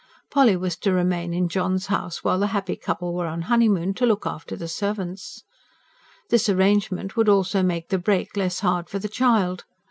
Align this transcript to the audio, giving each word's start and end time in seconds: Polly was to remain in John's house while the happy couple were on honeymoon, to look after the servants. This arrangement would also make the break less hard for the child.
Polly 0.31 0.57
was 0.57 0.75
to 0.77 0.91
remain 0.91 1.31
in 1.31 1.47
John's 1.47 1.85
house 1.85 2.23
while 2.23 2.39
the 2.39 2.47
happy 2.47 2.75
couple 2.75 3.13
were 3.13 3.27
on 3.27 3.43
honeymoon, 3.43 3.93
to 3.93 4.05
look 4.07 4.25
after 4.25 4.55
the 4.55 4.67
servants. 4.67 5.43
This 6.29 6.49
arrangement 6.49 7.15
would 7.15 7.29
also 7.29 7.61
make 7.61 7.89
the 7.89 7.99
break 7.99 8.35
less 8.35 8.61
hard 8.61 8.89
for 8.89 8.97
the 8.97 9.07
child. 9.07 9.63